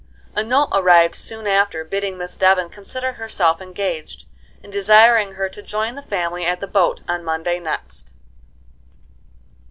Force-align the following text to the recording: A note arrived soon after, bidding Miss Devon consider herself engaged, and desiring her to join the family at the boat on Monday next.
A 0.35 0.43
note 0.43 0.69
arrived 0.73 1.13
soon 1.13 1.45
after, 1.45 1.83
bidding 1.85 2.17
Miss 2.17 2.35
Devon 2.35 2.69
consider 2.71 3.11
herself 3.11 3.61
engaged, 3.61 4.25
and 4.63 4.73
desiring 4.73 5.33
her 5.33 5.47
to 5.49 5.61
join 5.61 5.93
the 5.93 6.01
family 6.01 6.43
at 6.43 6.59
the 6.59 6.65
boat 6.65 7.03
on 7.07 7.23
Monday 7.23 7.59
next. 7.59 8.11